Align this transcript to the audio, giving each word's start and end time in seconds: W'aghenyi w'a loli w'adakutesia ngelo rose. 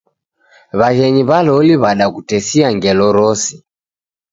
W'aghenyi 0.79 1.21
w'a 1.29 1.39
loli 1.47 1.75
w'adakutesia 1.81 2.67
ngelo 2.75 3.07
rose. 3.17 3.53